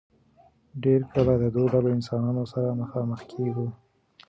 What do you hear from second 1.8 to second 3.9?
انسانانو سره مخامخ کيږو